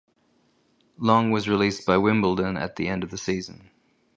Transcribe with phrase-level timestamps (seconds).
[0.97, 3.69] Long was released by Wimbledon at the end of the season.